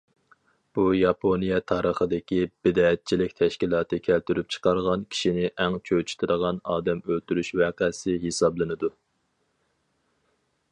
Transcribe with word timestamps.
بۇ 0.77 0.83
ياپونىيە 0.99 1.59
تارىخىدىكى 1.71 2.39
بىدئەتچىلىك 2.67 3.35
تەشكىلاتى 3.41 4.01
كەلتۈرۈپ 4.09 4.49
چىقارغان 4.57 5.05
كىشىنى 5.13 5.45
ئەڭ 5.67 5.79
چۆچۈتىدىغان 5.91 6.65
ئادەم 6.77 7.05
ئۆلتۈرۈش 7.07 7.55
ۋەقەسى 7.63 8.19
ھېسابلىنىدۇ. 8.27 8.95